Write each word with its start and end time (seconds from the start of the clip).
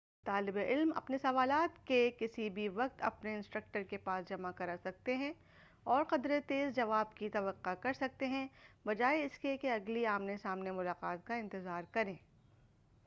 طالب 0.25 0.57
علم 0.57 0.91
اپنے 0.95 1.17
سوالات 1.17 1.77
دن 1.77 1.85
کے 1.85 2.09
کسی 2.19 2.49
بھی 2.49 2.67
وقت 2.69 3.01
اپنے 3.01 3.35
انسٹرکٹر 3.35 3.83
کے 3.83 3.97
پاس 3.97 4.29
جمع 4.29 4.51
کر 4.51 4.69
سکتے 4.83 5.15
ہیں 5.15 5.31
اور 5.83 6.03
قدرِ 6.03 6.39
تیز 6.47 6.75
جواب 6.75 7.13
کی 7.15 7.29
توقع 7.29 7.73
کر 7.73 7.93
سکتے 7.93 8.27
ہیں 8.27 8.47
بجائے 8.85 9.23
اس 9.23 9.37
کے 9.39 9.57
کہ 9.57 9.71
اگلی 9.71 10.05
آمنے 10.05 10.37
سامنے 10.37 10.71
ملاقات 10.71 11.25
کا 11.25 11.35
انتظار 11.35 11.83
کریں 11.91 12.15